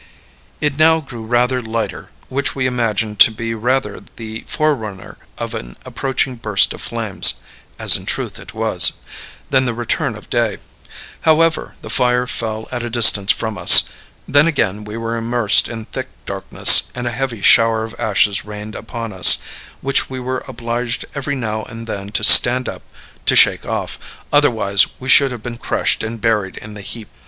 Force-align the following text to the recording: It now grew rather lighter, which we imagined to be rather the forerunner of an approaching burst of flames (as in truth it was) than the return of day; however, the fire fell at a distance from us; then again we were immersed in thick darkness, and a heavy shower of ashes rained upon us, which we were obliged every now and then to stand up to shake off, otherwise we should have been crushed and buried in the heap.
It 0.61 0.79
now 0.79 0.99
grew 0.99 1.21
rather 1.23 1.61
lighter, 1.61 2.09
which 2.27 2.55
we 2.55 2.65
imagined 2.65 3.19
to 3.19 3.29
be 3.29 3.53
rather 3.53 3.99
the 4.15 4.43
forerunner 4.47 5.19
of 5.37 5.53
an 5.53 5.77
approaching 5.85 6.37
burst 6.37 6.73
of 6.73 6.81
flames 6.81 7.35
(as 7.77 7.95
in 7.95 8.07
truth 8.07 8.39
it 8.39 8.51
was) 8.55 8.93
than 9.51 9.65
the 9.65 9.75
return 9.75 10.15
of 10.15 10.27
day; 10.27 10.57
however, 11.21 11.75
the 11.83 11.89
fire 11.91 12.25
fell 12.25 12.67
at 12.71 12.81
a 12.81 12.89
distance 12.89 13.31
from 13.31 13.59
us; 13.59 13.83
then 14.27 14.47
again 14.47 14.85
we 14.85 14.97
were 14.97 15.17
immersed 15.17 15.69
in 15.69 15.85
thick 15.85 16.07
darkness, 16.25 16.91
and 16.95 17.05
a 17.05 17.11
heavy 17.11 17.43
shower 17.43 17.83
of 17.83 17.93
ashes 17.99 18.43
rained 18.43 18.73
upon 18.73 19.13
us, 19.13 19.37
which 19.81 20.09
we 20.09 20.19
were 20.19 20.43
obliged 20.47 21.05
every 21.13 21.35
now 21.35 21.61
and 21.65 21.85
then 21.85 22.09
to 22.09 22.23
stand 22.23 22.67
up 22.67 22.81
to 23.27 23.35
shake 23.35 23.67
off, 23.67 23.99
otherwise 24.33 24.87
we 24.99 25.07
should 25.07 25.31
have 25.31 25.43
been 25.43 25.57
crushed 25.59 26.01
and 26.01 26.21
buried 26.21 26.57
in 26.57 26.73
the 26.73 26.81
heap. 26.81 27.07